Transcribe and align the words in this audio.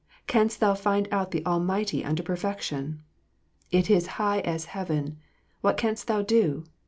canst 0.25 0.59
thou 0.59 0.73
find 0.73 1.07
out 1.11 1.29
the 1.29 1.45
Almighty 1.45 2.03
unto 2.03 2.23
perfection 2.23 3.03
1 3.69 3.81
It 3.81 3.89
is 3.91 4.07
high 4.17 4.39
as 4.39 4.65
heaven; 4.73 5.19
what 5.61 5.77
canst 5.77 6.07
thou 6.07 6.23
do 6.23 6.63